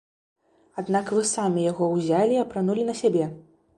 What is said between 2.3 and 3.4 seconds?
і апранулі на сябе!